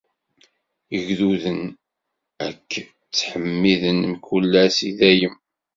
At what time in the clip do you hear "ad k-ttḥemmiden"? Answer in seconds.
2.45-3.99